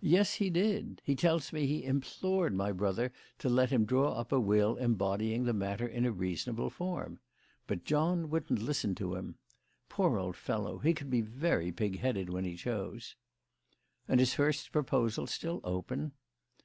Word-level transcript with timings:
"Yes, 0.00 0.34
he 0.34 0.50
did. 0.50 1.00
He 1.04 1.14
tells 1.14 1.52
me 1.52 1.60
that 1.60 1.66
he 1.66 1.84
implored 1.84 2.52
my 2.52 2.72
brother 2.72 3.12
to 3.38 3.48
let 3.48 3.70
him 3.70 3.84
draw 3.84 4.12
up 4.14 4.32
a 4.32 4.40
will 4.40 4.74
embodying 4.74 5.44
the 5.44 5.52
matter 5.52 5.86
in 5.86 6.04
a 6.04 6.10
reasonable 6.10 6.68
form. 6.68 7.20
But 7.68 7.84
John 7.84 8.28
wouldn't 8.28 8.60
listen 8.60 8.96
to 8.96 9.14
him. 9.14 9.36
Poor 9.88 10.18
old 10.18 10.34
fellow! 10.34 10.78
he 10.78 10.94
could 10.94 11.10
be 11.10 11.20
very 11.20 11.70
pig 11.70 12.00
headed 12.00 12.28
when 12.28 12.44
he 12.44 12.56
chose." 12.56 13.14
"And 14.08 14.20
is 14.20 14.34
Hurst's 14.34 14.66
proposal 14.66 15.28
still 15.28 15.60
open?" 15.62 16.10